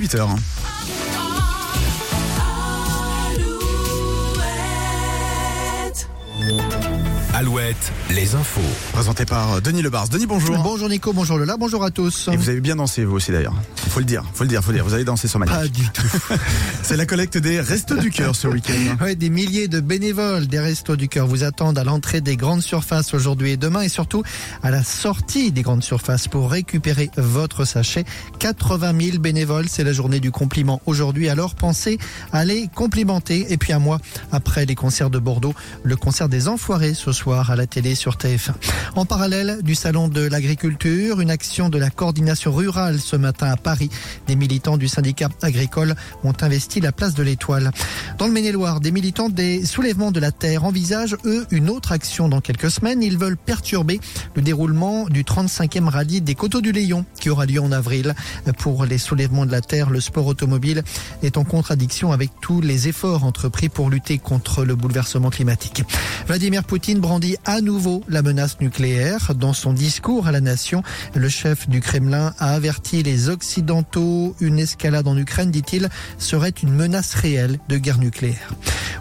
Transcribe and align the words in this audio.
8h. 0.00 0.69
Alouette, 7.40 7.90
les 8.10 8.34
infos. 8.34 8.60
Présenté 8.92 9.24
par 9.24 9.62
Denis 9.62 9.80
Lebars. 9.80 10.10
Denis, 10.10 10.26
bonjour. 10.26 10.58
Bonjour 10.58 10.90
Nico, 10.90 11.14
bonjour 11.14 11.38
Lola, 11.38 11.56
bonjour 11.56 11.82
à 11.82 11.90
tous. 11.90 12.28
Et 12.30 12.36
vous 12.36 12.50
avez 12.50 12.60
bien 12.60 12.76
dansé 12.76 13.02
vous 13.02 13.16
aussi 13.16 13.32
d'ailleurs. 13.32 13.54
Il 13.86 13.90
faut 13.90 14.00
le 14.00 14.04
dire, 14.04 14.22
faut 14.34 14.44
le 14.44 14.50
dire, 14.50 14.62
faut 14.62 14.72
le 14.72 14.76
dire. 14.76 14.84
Vous 14.84 14.92
avez 14.92 15.04
dansé 15.04 15.26
sur 15.26 15.38
Maniac. 15.38 15.56
Pas 15.56 15.66
du 15.66 15.88
tout. 15.88 16.06
C'est 16.82 16.98
la 16.98 17.06
collecte 17.06 17.38
des 17.38 17.58
restos 17.58 17.96
du 17.96 18.10
cœur 18.10 18.36
ce 18.36 18.46
week-end. 18.46 19.02
Ouais, 19.02 19.14
des 19.14 19.30
milliers 19.30 19.68
de 19.68 19.80
bénévoles 19.80 20.48
des 20.48 20.60
Restos 20.60 20.96
du 20.96 21.08
Cœur 21.08 21.26
vous 21.26 21.42
attendent 21.42 21.78
à 21.78 21.84
l'entrée 21.84 22.20
des 22.20 22.36
grandes 22.36 22.60
surfaces 22.60 23.14
aujourd'hui 23.14 23.52
et 23.52 23.56
demain 23.56 23.80
et 23.80 23.88
surtout 23.88 24.22
à 24.62 24.70
la 24.70 24.84
sortie 24.84 25.50
des 25.50 25.62
grandes 25.62 25.82
surfaces 25.82 26.28
pour 26.28 26.50
récupérer 26.50 27.10
votre 27.16 27.64
sachet. 27.64 28.04
80 28.38 28.92
000 29.00 29.18
bénévoles, 29.18 29.70
c'est 29.70 29.84
la 29.84 29.94
journée 29.94 30.20
du 30.20 30.30
compliment 30.30 30.82
aujourd'hui. 30.84 31.30
Alors 31.30 31.54
pensez 31.54 31.96
à 32.34 32.44
les 32.44 32.68
complimenter. 32.68 33.50
Et 33.50 33.56
puis 33.56 33.72
à 33.72 33.78
moi, 33.78 33.98
après 34.30 34.66
les 34.66 34.74
concerts 34.74 35.08
de 35.08 35.18
Bordeaux, 35.18 35.54
le 35.84 35.96
concert 35.96 36.28
des 36.28 36.46
Enfoirés 36.46 36.92
ce 36.92 37.12
soir 37.12 37.29
à 37.30 37.56
la 37.56 37.66
télé 37.66 37.94
sur 37.94 38.16
TF1. 38.16 38.52
En 38.96 39.04
parallèle 39.04 39.58
du 39.62 39.74
salon 39.74 40.08
de 40.08 40.20
l'agriculture, 40.20 41.20
une 41.20 41.30
action 41.30 41.68
de 41.68 41.78
la 41.78 41.90
coordination 41.90 42.52
rurale 42.52 42.98
ce 43.00 43.14
matin 43.14 43.46
à 43.50 43.56
Paris. 43.56 43.88
Des 44.26 44.34
militants 44.34 44.76
du 44.76 44.88
syndicat 44.88 45.28
agricole 45.42 45.94
ont 46.24 46.34
investi 46.40 46.80
la 46.80 46.90
place 46.90 47.14
de 47.14 47.22
l'Étoile. 47.22 47.70
Dans 48.18 48.26
le 48.26 48.32
Maine-et-Loire, 48.32 48.80
des 48.80 48.90
militants 48.90 49.28
des 49.28 49.64
soulèvements 49.64 50.10
de 50.10 50.18
la 50.18 50.32
terre 50.32 50.64
envisagent, 50.64 51.16
eux, 51.24 51.46
une 51.50 51.70
autre 51.70 51.92
action 51.92 52.28
dans 52.28 52.40
quelques 52.40 52.70
semaines. 52.70 53.02
Ils 53.02 53.16
veulent 53.16 53.36
perturber 53.36 54.00
le 54.34 54.42
déroulement 54.42 55.06
du 55.08 55.22
35e 55.22 55.88
rallye 55.88 56.20
des 56.20 56.34
Coteaux 56.34 56.60
du 56.60 56.72
Léon 56.72 57.04
qui 57.20 57.30
aura 57.30 57.46
lieu 57.46 57.60
en 57.60 57.70
avril. 57.70 58.14
Pour 58.58 58.84
les 58.86 58.98
soulèvements 58.98 59.46
de 59.46 59.52
la 59.52 59.60
terre, 59.60 59.90
le 59.90 60.00
sport 60.00 60.26
automobile 60.26 60.82
est 61.22 61.36
en 61.36 61.44
contradiction 61.44 62.12
avec 62.12 62.30
tous 62.40 62.60
les 62.60 62.88
efforts 62.88 63.24
entrepris 63.24 63.68
pour 63.68 63.88
lutter 63.88 64.18
contre 64.18 64.64
le 64.64 64.74
bouleversement 64.74 65.30
climatique. 65.30 65.84
Vladimir 66.26 66.64
Poutine 66.64 66.98
brandit 66.98 67.19
à 67.44 67.60
nouveau 67.60 68.02
la 68.08 68.22
menace 68.22 68.60
nucléaire. 68.60 69.34
Dans 69.34 69.52
son 69.52 69.72
discours 69.72 70.26
à 70.26 70.32
la 70.32 70.40
nation, 70.40 70.82
le 71.14 71.28
chef 71.28 71.68
du 71.68 71.80
Kremlin 71.80 72.34
a 72.38 72.54
averti 72.54 73.02
les 73.02 73.28
Occidentaux. 73.28 74.34
Une 74.40 74.58
escalade 74.58 75.06
en 75.06 75.16
Ukraine, 75.16 75.50
dit-il, 75.50 75.88
serait 76.18 76.54
une 76.62 76.72
menace 76.72 77.14
réelle 77.14 77.58
de 77.68 77.76
guerre 77.76 77.98
nucléaire. 77.98 78.50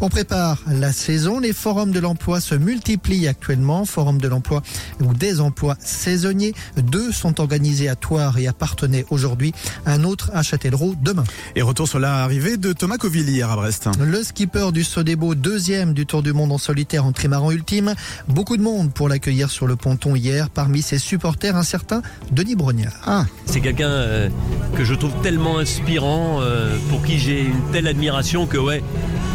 On 0.00 0.08
prépare 0.08 0.58
la 0.70 0.92
saison. 0.92 1.40
Les 1.40 1.52
forums 1.52 1.90
de 1.90 1.98
l'emploi 1.98 2.40
se 2.40 2.54
multiplient 2.54 3.26
actuellement. 3.26 3.84
Forum 3.84 4.20
de 4.20 4.28
l'emploi 4.28 4.62
ou 5.00 5.12
des 5.12 5.40
emplois 5.40 5.76
saisonniers. 5.80 6.54
Deux 6.76 7.10
sont 7.10 7.40
organisés 7.40 7.88
à 7.88 7.96
Toire 7.96 8.38
et 8.38 8.46
à 8.46 8.52
Partenay 8.52 9.04
aujourd'hui. 9.10 9.52
Un 9.86 10.04
autre 10.04 10.30
à 10.34 10.42
Châtellerault 10.42 10.94
demain. 11.02 11.24
Et 11.56 11.62
retour 11.62 11.88
sur 11.88 11.98
l'arrivée 11.98 12.56
de 12.56 12.72
Thomas 12.72 12.96
Covilli 12.96 13.32
hier 13.32 13.50
à 13.50 13.56
Brest. 13.56 13.88
Le 13.98 14.22
skipper 14.22 14.70
du 14.72 14.84
Sodebo, 14.84 15.34
deuxième 15.34 15.94
du 15.94 16.06
Tour 16.06 16.22
du 16.22 16.32
Monde 16.32 16.52
en 16.52 16.58
solitaire 16.58 17.04
en 17.04 17.10
trimaran 17.10 17.50
ultime. 17.50 17.94
Beaucoup 18.28 18.56
de 18.56 18.62
monde 18.62 18.92
pour 18.92 19.08
l'accueillir 19.08 19.50
sur 19.50 19.66
le 19.66 19.74
ponton 19.74 20.14
hier. 20.14 20.48
Parmi 20.48 20.80
ses 20.80 20.98
supporters, 20.98 21.56
un 21.56 21.64
certain 21.64 22.02
Denis 22.30 22.54
Brognard. 22.54 22.92
Ah, 23.04 23.26
C'est 23.46 23.60
quelqu'un 23.60 23.88
euh, 23.88 24.28
que 24.76 24.84
je 24.84 24.94
trouve 24.94 25.12
tellement 25.22 25.58
inspirant, 25.58 26.38
euh, 26.40 26.76
pour 26.88 27.02
qui 27.02 27.18
j'ai 27.18 27.40
une 27.42 27.72
telle 27.72 27.88
admiration 27.88 28.46
que 28.46 28.58
ouais, 28.58 28.82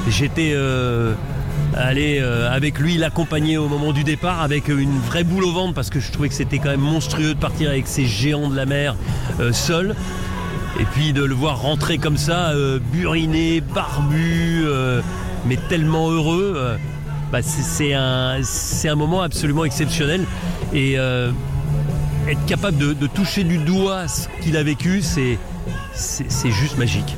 j'étais 0.09 0.51
euh, 0.53 1.13
allé 1.75 2.19
euh, 2.21 2.51
avec 2.51 2.79
lui 2.79 2.97
l'accompagner 2.97 3.57
au 3.57 3.67
moment 3.67 3.91
du 3.93 4.03
départ 4.03 4.41
avec 4.41 4.67
une 4.67 4.97
vraie 4.99 5.23
boule 5.23 5.43
au 5.45 5.51
ventre 5.51 5.73
parce 5.73 5.89
que 5.89 5.99
je 5.99 6.11
trouvais 6.11 6.29
que 6.29 6.35
c'était 6.35 6.59
quand 6.59 6.69
même 6.69 6.79
monstrueux 6.81 7.33
de 7.33 7.39
partir 7.39 7.69
avec 7.69 7.87
ces 7.87 8.05
géants 8.05 8.49
de 8.49 8.55
la 8.55 8.65
mer 8.65 8.95
euh, 9.39 9.51
seul. 9.53 9.95
Et 10.79 10.85
puis 10.85 11.13
de 11.13 11.23
le 11.23 11.35
voir 11.35 11.61
rentrer 11.61 11.99
comme 11.99 12.17
ça, 12.17 12.49
euh, 12.49 12.79
buriné, 12.91 13.61
barbu, 13.61 14.63
euh, 14.65 15.01
mais 15.45 15.57
tellement 15.69 16.09
heureux. 16.09 16.53
euh, 16.57 16.75
bah, 17.31 17.41
c'est- 17.43 17.93
un, 17.93 18.39
un 18.39 18.95
moment 18.95 19.21
absolument 19.21 19.65
exceptionnel. 19.65 20.25
Et 20.73 20.95
euh, 20.97 21.31
être 22.27 22.43
capable 22.45 22.77
de, 22.77 22.93
de 22.93 23.07
toucher 23.07 23.43
du 23.43 23.57
doigt 23.59 24.07
ce 24.07 24.27
qu'il 24.41 24.57
a 24.57 24.63
vécu, 24.63 25.01
c'est 25.03 25.37
juste 26.51 26.77
magique. 26.77 27.15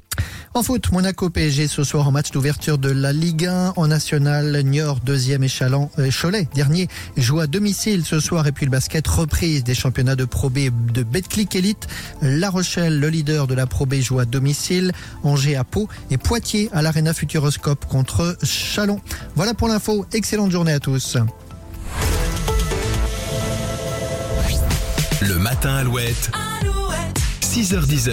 En 0.55 0.63
foot, 0.63 0.89
Monaco 0.93 1.29
PSG 1.29 1.67
ce 1.67 1.83
soir 1.83 2.07
en 2.07 2.11
match 2.11 2.31
d'ouverture 2.31 2.77
de 2.77 2.89
la 2.89 3.11
Ligue 3.11 3.45
1 3.45 3.73
en 3.75 3.87
national. 3.87 4.63
Niort 4.63 5.01
deuxième 5.01 5.43
et 5.43 5.49
Chaland, 5.49 5.91
euh, 5.99 6.09
Cholet 6.09 6.47
dernier 6.55 6.87
joue 7.17 7.41
à 7.41 7.47
domicile 7.47 8.05
ce 8.05 8.21
soir 8.21 8.47
et 8.47 8.53
puis 8.53 8.65
le 8.65 8.71
basket 8.71 9.05
reprise 9.05 9.65
des 9.65 9.75
championnats 9.75 10.15
de 10.15 10.23
Pro 10.23 10.49
B 10.49 10.69
de 10.93 11.03
Betclic 11.03 11.53
Elite. 11.57 11.87
La 12.21 12.49
Rochelle, 12.49 13.01
le 13.01 13.09
leader 13.09 13.47
de 13.47 13.53
la 13.53 13.67
Pro 13.67 13.85
B 13.85 13.95
joue 13.95 14.19
à 14.19 14.23
domicile. 14.23 14.93
Angers 15.23 15.57
à 15.57 15.65
Pau 15.65 15.89
et 16.09 16.17
Poitiers 16.17 16.69
à 16.71 16.81
l'Arena 16.81 17.13
Futuroscope 17.13 17.83
contre 17.87 18.37
Chalon. 18.41 19.01
Voilà 19.35 19.55
pour 19.55 19.67
l'info. 19.67 20.05
Excellente 20.13 20.51
journée 20.51 20.71
à 20.71 20.79
tous. 20.79 21.17
Le 25.19 25.37
matin 25.37 25.75
Alouette. 25.75 26.31
6h10. 27.41 28.09